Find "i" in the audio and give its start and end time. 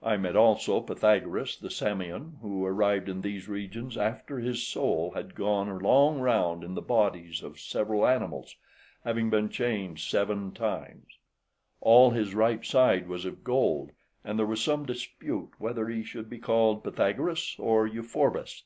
0.00-0.16